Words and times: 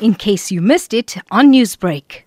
in 0.00 0.14
case 0.14 0.50
you 0.50 0.60
missed 0.60 0.94
it 0.94 1.16
on 1.30 1.52
Newsbreak. 1.52 2.22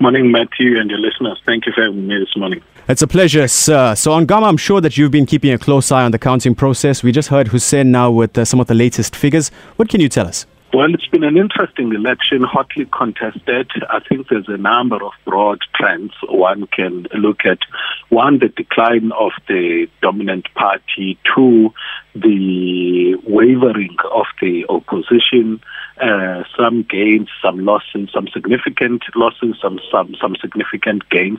Morning, 0.00 0.30
Matthew, 0.30 0.78
and 0.78 0.90
your 0.90 0.98
listeners. 0.98 1.40
Thank 1.46 1.66
you 1.66 1.72
for 1.72 1.82
having 1.82 2.06
me 2.06 2.18
this 2.18 2.36
morning. 2.36 2.62
It's 2.88 3.00
a 3.00 3.06
pleasure, 3.06 3.48
sir. 3.48 3.94
So, 3.94 4.10
Ongama, 4.10 4.48
I'm 4.48 4.56
sure 4.58 4.80
that 4.80 4.98
you've 4.98 5.10
been 5.10 5.24
keeping 5.24 5.52
a 5.52 5.58
close 5.58 5.90
eye 5.90 6.02
on 6.02 6.10
the 6.10 6.18
counting 6.18 6.54
process. 6.54 7.02
We 7.02 7.12
just 7.12 7.28
heard 7.28 7.48
Hoosen 7.48 7.90
now 7.90 8.10
with 8.10 8.36
uh, 8.36 8.44
some 8.44 8.60
of 8.60 8.66
the 8.66 8.74
latest 8.74 9.16
figures. 9.16 9.50
What 9.76 9.88
can 9.88 10.00
you 10.00 10.08
tell 10.08 10.26
us? 10.26 10.44
Well, 10.74 10.92
it's 10.92 11.06
been 11.06 11.22
an 11.22 11.36
interesting 11.36 11.92
election, 11.94 12.42
hotly 12.42 12.86
contested. 12.86 13.70
I 13.88 14.00
think 14.00 14.26
there's 14.28 14.48
a 14.48 14.56
number 14.56 14.96
of 15.04 15.12
broad 15.24 15.60
trends 15.72 16.14
one 16.28 16.66
can 16.66 17.06
look 17.14 17.46
at. 17.46 17.60
One, 18.08 18.40
the 18.40 18.48
decline 18.48 19.12
of 19.12 19.30
the 19.46 19.86
dominant 20.02 20.52
party. 20.54 21.16
Two, 21.32 21.72
the 22.16 23.14
wavering 23.24 23.96
of 24.12 24.26
the 24.40 24.66
opposition. 24.68 25.60
Uh, 25.96 26.42
some 26.58 26.82
gains, 26.82 27.28
some 27.40 27.64
losses, 27.64 28.10
some 28.12 28.26
significant 28.34 29.04
losses, 29.14 29.54
some, 29.62 29.78
some, 29.92 30.16
some 30.20 30.34
significant 30.40 31.08
gains, 31.08 31.38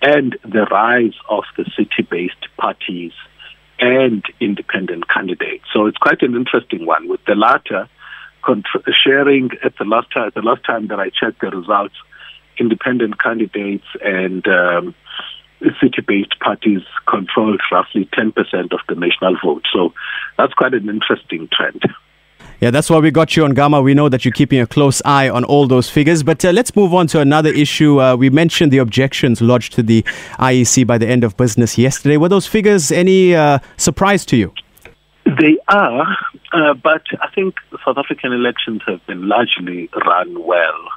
and 0.00 0.38
the 0.44 0.64
rise 0.70 1.14
of 1.28 1.42
the 1.56 1.64
city-based 1.76 2.46
parties 2.56 3.10
and 3.80 4.22
independent 4.38 5.08
candidates. 5.08 5.64
So 5.72 5.86
it's 5.86 5.98
quite 5.98 6.22
an 6.22 6.36
interesting 6.36 6.86
one. 6.86 7.08
With 7.08 7.24
the 7.24 7.34
latter, 7.34 7.88
sharing 9.04 9.50
at 9.64 9.76
the 9.78 9.84
last 9.84 10.10
time 10.12 10.30
the 10.34 10.42
last 10.42 10.64
time 10.64 10.88
that 10.88 11.00
I 11.00 11.10
checked 11.10 11.40
the 11.40 11.50
results, 11.50 11.94
independent 12.58 13.20
candidates 13.20 13.86
and 14.02 14.46
um, 14.48 14.94
city-based 15.80 16.38
parties 16.40 16.82
controlled 17.06 17.60
roughly 17.70 18.08
10% 18.12 18.32
of 18.72 18.80
the 18.88 18.94
national 18.94 19.36
vote. 19.44 19.64
So 19.72 19.92
that's 20.38 20.54
quite 20.54 20.74
an 20.74 20.88
interesting 20.88 21.48
trend. 21.52 21.82
Yeah, 22.60 22.70
that's 22.70 22.90
why 22.90 22.98
we 22.98 23.10
got 23.10 23.36
you 23.36 23.44
Ongama. 23.44 23.82
We 23.82 23.94
know 23.94 24.10
that 24.10 24.24
you're 24.24 24.32
keeping 24.32 24.60
a 24.60 24.66
close 24.66 25.00
eye 25.06 25.30
on 25.30 25.44
all 25.44 25.66
those 25.66 25.88
figures. 25.88 26.22
But 26.22 26.44
uh, 26.44 26.50
let's 26.50 26.76
move 26.76 26.92
on 26.92 27.06
to 27.08 27.20
another 27.20 27.50
issue. 27.50 28.00
Uh, 28.00 28.16
we 28.16 28.28
mentioned 28.28 28.70
the 28.70 28.78
objections 28.78 29.40
lodged 29.40 29.72
to 29.74 29.82
the 29.82 30.02
IEC 30.38 30.86
by 30.86 30.98
the 30.98 31.06
end 31.06 31.24
of 31.24 31.36
business 31.38 31.78
yesterday. 31.78 32.18
Were 32.18 32.28
those 32.28 32.46
figures 32.46 32.92
any 32.92 33.34
uh, 33.34 33.60
surprise 33.78 34.26
to 34.26 34.36
you? 34.36 34.52
They 35.40 35.56
are, 35.68 36.18
uh, 36.52 36.74
but 36.74 37.02
I 37.18 37.30
think 37.34 37.54
South 37.82 37.96
African 37.96 38.34
elections 38.34 38.82
have 38.86 39.00
been 39.06 39.26
largely 39.26 39.88
run 40.06 40.44
well. 40.44 40.88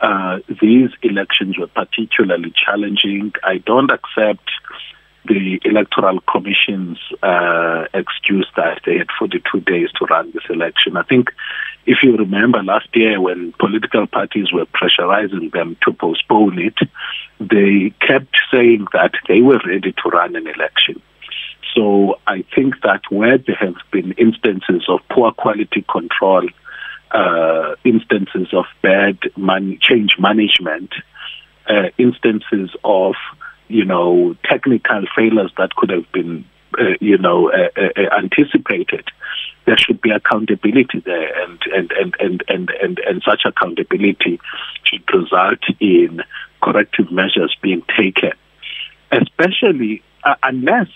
Uh, 0.00 0.38
these 0.62 0.90
elections 1.02 1.58
were 1.58 1.66
particularly 1.66 2.52
challenging. 2.54 3.32
I 3.42 3.58
don't 3.58 3.90
accept 3.90 4.48
the 5.24 5.58
Electoral 5.64 6.20
Commission's 6.20 7.00
uh, 7.20 7.86
excuse 7.92 8.46
that 8.54 8.82
they 8.86 8.98
had 8.98 9.08
42 9.18 9.60
days 9.62 9.88
to 9.98 10.04
run 10.04 10.30
this 10.32 10.44
election. 10.48 10.96
I 10.96 11.02
think 11.02 11.30
if 11.84 11.98
you 12.04 12.16
remember 12.16 12.62
last 12.62 12.88
year 12.94 13.20
when 13.20 13.54
political 13.58 14.06
parties 14.06 14.52
were 14.52 14.66
pressurizing 14.66 15.50
them 15.50 15.76
to 15.84 15.92
postpone 15.92 16.60
it, 16.60 16.78
they 17.40 17.92
kept 18.06 18.36
saying 18.52 18.86
that 18.92 19.14
they 19.26 19.40
were 19.40 19.58
ready 19.66 19.92
to 19.92 20.08
run 20.10 20.36
an 20.36 20.46
election. 20.46 21.02
So 21.74 22.20
I 22.26 22.44
think 22.54 22.74
that 22.82 23.02
where 23.10 23.38
there 23.38 23.56
have 23.56 23.76
been 23.90 24.12
instances 24.12 24.84
of 24.88 25.00
poor 25.10 25.32
quality 25.32 25.84
control, 25.90 26.48
uh, 27.10 27.74
instances 27.84 28.48
of 28.52 28.66
bad 28.82 29.18
man- 29.36 29.78
change 29.80 30.16
management, 30.18 30.92
uh, 31.68 31.88
instances 31.98 32.70
of 32.84 33.14
you 33.68 33.84
know 33.84 34.36
technical 34.44 35.04
failures 35.16 35.50
that 35.56 35.74
could 35.74 35.90
have 35.90 36.10
been 36.12 36.44
uh, 36.78 36.94
you 37.00 37.18
know 37.18 37.50
uh, 37.50 37.68
uh, 37.76 37.88
uh, 37.96 38.16
anticipated, 38.18 39.08
there 39.64 39.78
should 39.78 40.00
be 40.00 40.10
accountability 40.10 41.00
there, 41.00 41.42
and 41.42 41.58
and, 41.74 41.92
and, 41.92 42.16
and, 42.20 42.44
and, 42.48 42.70
and 42.82 42.98
and 43.00 43.22
such 43.22 43.42
accountability 43.44 44.38
should 44.84 45.02
result 45.12 45.60
in 45.80 46.22
corrective 46.62 47.10
measures 47.10 47.56
being 47.62 47.82
taken, 47.96 48.32
especially 49.10 50.02
unless 50.42 50.88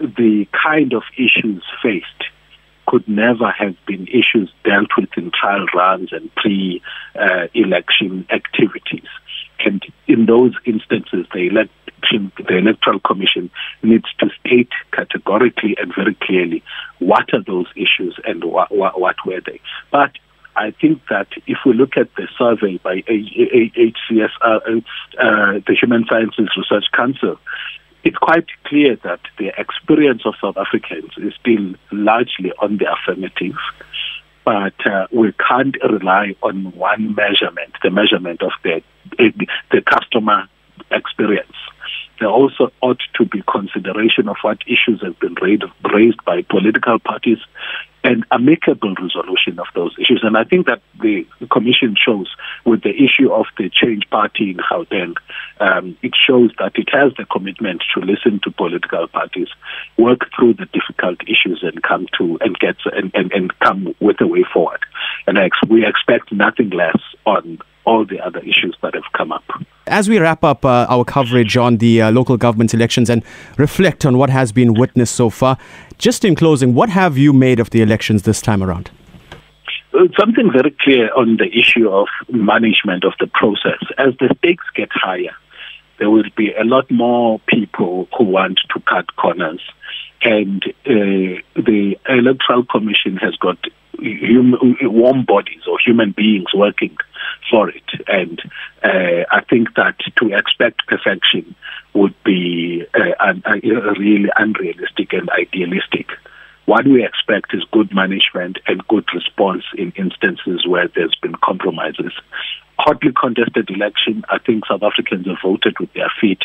the 0.00 0.46
kind 0.52 0.92
of 0.92 1.02
issues 1.16 1.62
faced 1.82 2.06
could 2.86 3.06
never 3.06 3.50
have 3.50 3.76
been 3.86 4.08
issues 4.08 4.52
dealt 4.64 4.88
with 4.98 5.10
in 5.16 5.30
trial 5.30 5.66
runs 5.74 6.12
and 6.12 6.34
pre-election 6.34 8.26
activities. 8.30 9.08
And 9.64 9.82
in 10.08 10.26
those 10.26 10.54
instances, 10.64 11.26
the 11.32 11.46
election, 11.46 12.32
the 12.36 12.56
electoral 12.56 12.98
commission 13.00 13.50
needs 13.82 14.06
to 14.18 14.30
state 14.40 14.70
categorically 14.92 15.76
and 15.78 15.94
very 15.94 16.16
clearly 16.20 16.64
what 16.98 17.32
are 17.32 17.44
those 17.44 17.66
issues 17.76 18.18
and 18.24 18.42
what, 18.42 18.70
were 18.74 19.40
they. 19.46 19.60
But 19.92 20.12
I 20.56 20.72
think 20.72 21.02
that 21.10 21.28
if 21.46 21.58
we 21.64 21.74
look 21.74 21.96
at 21.96 22.08
the 22.16 22.26
survey 22.36 22.78
by 22.78 23.02
HCS, 23.02 24.30
uh, 24.44 24.58
uh, 25.18 25.60
the 25.66 25.76
Human 25.80 26.06
Sciences 26.08 26.48
Research 26.56 26.86
Council, 26.92 27.38
it's 28.04 28.16
quite 28.16 28.46
clear 28.64 28.96
that 29.04 29.20
the 29.38 29.52
experience 29.58 30.22
of 30.24 30.34
South 30.40 30.56
Africans 30.56 31.12
is 31.18 31.34
still 31.40 31.74
largely 31.92 32.52
on 32.58 32.78
the 32.78 32.86
affirmative, 32.92 33.56
but 34.44 34.74
uh, 34.86 35.06
we 35.12 35.32
can't 35.32 35.76
rely 35.82 36.34
on 36.42 36.72
one 36.72 37.14
measurement, 37.14 37.74
the 37.82 37.90
measurement 37.90 38.42
of 38.42 38.52
the 38.62 38.82
the 39.18 39.82
customer 39.82 40.48
experience. 40.90 41.56
There 42.20 42.28
also 42.28 42.70
ought 42.82 43.00
to 43.14 43.24
be 43.24 43.42
consideration 43.50 44.28
of 44.28 44.36
what 44.42 44.58
issues 44.66 45.02
have 45.02 45.18
been 45.18 45.34
raised 45.34 46.24
by 46.24 46.42
political 46.42 46.98
parties 46.98 47.38
and 48.02 48.24
amicable 48.30 48.94
resolution 48.94 49.58
of 49.58 49.66
those 49.74 49.94
issues. 49.98 50.20
And 50.22 50.36
I 50.36 50.44
think 50.44 50.66
that 50.66 50.80
the 51.00 51.26
Commission 51.50 51.96
shows 51.98 52.28
with 52.64 52.82
the 52.82 52.90
issue 52.90 53.32
of 53.32 53.46
the 53.58 53.70
Change 53.70 54.08
Party 54.10 54.50
in 54.50 54.56
Gauteng, 54.58 55.16
um, 55.60 55.96
it 56.02 56.12
shows 56.14 56.50
that 56.58 56.72
it 56.76 56.88
has 56.92 57.12
the 57.18 57.26
commitment 57.26 57.82
to 57.94 58.00
listen 58.00 58.40
to 58.44 58.50
political 58.50 59.06
parties, 59.08 59.48
work 59.98 60.20
through 60.34 60.54
the 60.54 60.66
difficult 60.66 61.20
issues, 61.22 61.60
and 61.62 61.82
come 61.82 62.06
to 62.18 62.38
and 62.40 62.58
get 62.58 62.76
and, 62.92 63.10
and, 63.14 63.32
and 63.32 63.58
come 63.60 63.94
with 64.00 64.20
a 64.20 64.26
way 64.26 64.44
forward. 64.50 64.80
And 65.26 65.38
we 65.68 65.86
expect 65.86 66.32
nothing 66.32 66.70
less 66.70 67.00
on 67.26 67.58
all 67.84 68.04
the 68.04 68.20
other 68.20 68.40
issues 68.40 68.76
that 68.82 68.94
have 68.94 69.12
come 69.12 69.32
up. 69.32 69.44
As 69.90 70.08
we 70.08 70.20
wrap 70.20 70.44
up 70.44 70.64
uh, 70.64 70.86
our 70.88 71.04
coverage 71.04 71.56
on 71.56 71.78
the 71.78 72.00
uh, 72.00 72.10
local 72.12 72.36
government 72.36 72.72
elections 72.72 73.10
and 73.10 73.24
reflect 73.56 74.06
on 74.06 74.16
what 74.16 74.30
has 74.30 74.52
been 74.52 74.74
witnessed 74.74 75.16
so 75.16 75.30
far, 75.30 75.58
just 75.98 76.24
in 76.24 76.36
closing, 76.36 76.74
what 76.74 76.88
have 76.90 77.18
you 77.18 77.32
made 77.32 77.58
of 77.58 77.70
the 77.70 77.82
elections 77.82 78.22
this 78.22 78.40
time 78.40 78.62
around? 78.62 78.92
Uh, 79.92 80.06
something 80.16 80.52
very 80.52 80.70
clear 80.80 81.12
on 81.14 81.38
the 81.38 81.50
issue 81.58 81.88
of 81.88 82.06
management 82.28 83.02
of 83.04 83.14
the 83.18 83.26
process. 83.26 83.80
As 83.98 84.14
the 84.20 84.32
stakes 84.38 84.64
get 84.76 84.90
higher, 84.92 85.34
there 85.98 86.08
will 86.08 86.30
be 86.36 86.52
a 86.52 86.62
lot 86.62 86.88
more 86.88 87.40
people 87.48 88.06
who 88.16 88.24
want 88.24 88.60
to 88.72 88.80
cut 88.88 89.16
corners. 89.16 89.60
And 90.22 90.62
uh, 90.86 91.42
the 91.56 91.98
Electoral 92.08 92.64
Commission 92.64 93.16
has 93.16 93.34
got 93.36 93.58
hum- 93.98 94.76
warm 94.82 95.24
bodies 95.24 95.62
or 95.68 95.80
human 95.84 96.12
beings 96.12 96.54
working 96.54 96.96
for 97.50 97.68
it. 97.68 97.84
And 98.06 98.40
uh, 98.82 99.24
I 99.30 99.42
think 99.48 99.74
that 99.76 99.96
to 100.16 100.34
expect 100.34 100.86
perfection 100.86 101.54
would 101.94 102.14
be 102.24 102.84
uh, 102.94 103.14
un- 103.20 103.42
really 103.98 104.30
unrealistic 104.36 105.12
and 105.12 105.28
idealistic. 105.30 106.08
What 106.66 106.86
we 106.86 107.04
expect 107.04 107.54
is 107.54 107.64
good 107.72 107.92
management 107.94 108.58
and 108.66 108.86
good 108.86 109.06
response 109.12 109.64
in 109.76 109.92
instances 109.96 110.66
where 110.66 110.88
there's 110.94 111.16
been 111.20 111.34
compromises. 111.42 112.12
Hotly 112.78 113.12
contested 113.12 113.68
election. 113.70 114.24
I 114.30 114.38
think 114.38 114.66
South 114.66 114.82
Africans 114.82 115.26
have 115.26 115.36
voted 115.42 115.78
with 115.78 115.92
their 115.92 116.10
feet. 116.20 116.42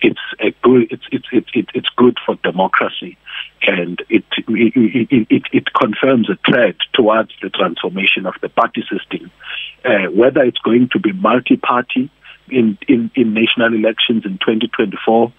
It's 0.00 0.20
a 0.40 0.50
good. 0.62 0.92
It's 0.92 1.04
it's 1.10 1.26
it's 1.32 1.70
it's 1.74 1.88
good 1.96 2.18
for 2.24 2.36
democracy 2.44 3.16
and 3.62 4.00
it 4.08 4.24
it, 4.48 5.26
it, 5.30 5.42
it 5.52 5.72
confirms 5.74 6.28
a 6.28 6.36
thread 6.46 6.76
towards 6.92 7.30
the 7.42 7.50
transformation 7.50 8.26
of 8.26 8.34
the 8.40 8.48
party 8.48 8.82
system. 8.90 9.30
Uh, 9.84 10.10
whether 10.12 10.42
it's 10.42 10.58
going 10.58 10.88
to 10.92 10.98
be 11.00 11.12
multi-party 11.12 12.10
in, 12.48 12.78
in, 12.86 13.10
in 13.14 13.34
national 13.34 13.74
elections 13.74 14.24
in 14.24 14.38
2024, 14.38 15.32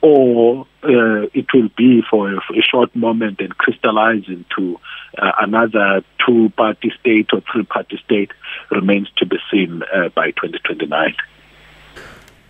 or 0.00 0.66
uh, 0.82 1.26
it 1.34 1.46
will 1.52 1.68
be 1.76 2.02
for 2.08 2.32
a, 2.32 2.40
for 2.46 2.54
a, 2.54 2.62
short 2.62 2.94
moment 2.94 3.40
and 3.40 3.56
crystallize 3.58 4.24
into 4.28 4.78
uh, 5.18 5.32
another 5.40 6.02
two-party 6.24 6.92
state 7.00 7.28
or 7.32 7.42
three-party 7.52 7.98
state 8.04 8.30
remains 8.70 9.08
to 9.16 9.26
be 9.26 9.38
seen 9.50 9.82
uh, 9.94 10.08
by 10.10 10.30
2029. 10.32 11.14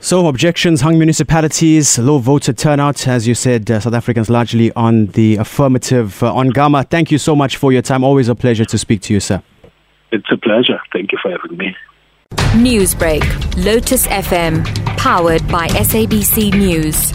So, 0.00 0.28
objections 0.28 0.82
hung 0.82 0.96
municipalities, 0.96 1.98
low 1.98 2.18
voter 2.18 2.52
turnout. 2.52 3.08
As 3.08 3.26
you 3.26 3.34
said, 3.34 3.68
uh, 3.68 3.80
South 3.80 3.94
Africans 3.94 4.30
largely 4.30 4.70
on 4.74 5.06
the 5.06 5.36
affirmative. 5.36 6.22
Uh, 6.22 6.32
Ongama, 6.34 6.88
thank 6.88 7.10
you 7.10 7.18
so 7.18 7.34
much 7.34 7.56
for 7.56 7.72
your 7.72 7.82
time. 7.82 8.04
Always 8.04 8.28
a 8.28 8.34
pleasure 8.36 8.64
to 8.64 8.78
speak 8.78 9.00
to 9.02 9.14
you, 9.14 9.18
sir. 9.18 9.42
It's 10.10 10.30
a 10.30 10.36
pleasure. 10.36 10.80
Thank 10.92 11.12
you 11.12 11.18
for 11.22 11.30
having 11.30 11.56
me. 11.56 11.76
Newsbreak, 12.54 13.22
Lotus 13.64 14.06
FM, 14.06 14.64
powered 14.96 15.46
by 15.48 15.68
SABC 15.68 16.54
News. 16.54 17.12